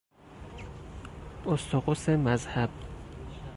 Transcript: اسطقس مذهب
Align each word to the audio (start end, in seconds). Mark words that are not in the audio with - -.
اسطقس 1.45 2.09
مذهب 2.09 2.69